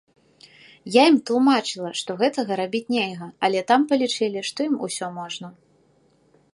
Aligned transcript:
Я 0.93 1.03
ім 1.11 1.17
тлумачыла, 1.29 1.91
што 2.01 2.17
гэтага 2.23 2.57
рабіць 2.63 2.83
нельга, 2.97 3.27
але 3.49 3.59
там 3.73 3.79
палічылі, 3.93 4.39
што 4.53 4.59
ім 4.71 4.75
усё 4.91 5.07
можна. 5.21 5.47